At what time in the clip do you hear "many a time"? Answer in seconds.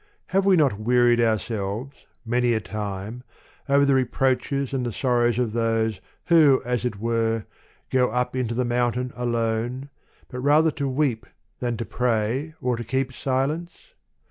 2.25-3.21